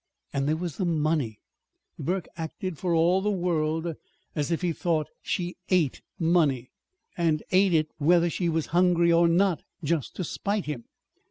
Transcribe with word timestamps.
And 0.33 0.47
there 0.47 0.55
was 0.57 0.77
the 0.77 0.85
money. 0.85 1.37
Burke 1.99 2.27
acted, 2.35 2.79
for 2.79 2.95
all 2.95 3.21
the 3.21 3.29
world, 3.29 3.93
as 4.35 4.49
if 4.49 4.63
he 4.63 4.73
thought 4.73 5.05
she 5.21 5.57
ate 5.69 6.01
money, 6.17 6.71
and 7.15 7.43
ate 7.51 7.75
it 7.75 7.89
whether 7.99 8.27
she 8.27 8.49
was 8.49 8.65
hungry 8.73 9.11
or 9.11 9.27
not, 9.27 9.61
just 9.83 10.15
to 10.15 10.23
spite 10.23 10.65
him. 10.65 10.85